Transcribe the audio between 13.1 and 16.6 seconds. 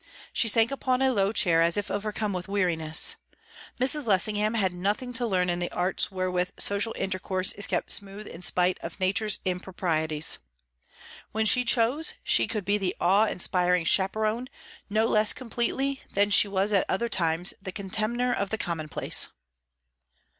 inspiring chaperon, no less completely than she